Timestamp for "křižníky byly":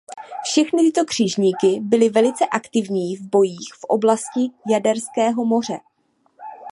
1.05-2.09